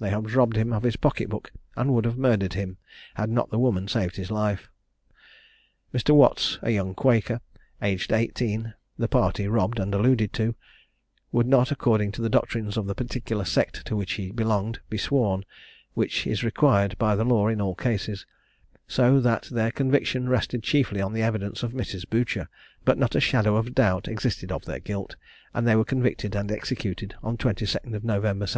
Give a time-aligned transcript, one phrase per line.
[0.00, 2.78] They had robbed him of his pocket book, and would have murdered him
[3.14, 4.68] had not the woman saved his life.
[5.94, 6.12] Mr.
[6.12, 7.40] Watts, a young Quaker,
[7.80, 10.56] aged eighteen, the party robbed and alluded to,
[11.30, 14.98] would not, according to the doctrines of the particular sect to which he belonged, be
[14.98, 15.44] sworn,
[15.94, 18.26] which is required by the law in all cases,
[18.88, 22.02] so that their conviction rested chiefly on the evidence of Mrs.
[22.10, 22.48] Boucher;
[22.84, 25.14] but not a shadow of a doubt existed of their guilt,
[25.54, 28.54] and they were convicted and executed on the 22nd of November, 1780.